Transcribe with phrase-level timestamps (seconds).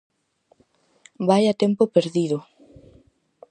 [1.25, 2.37] -Vaia tempo perdido!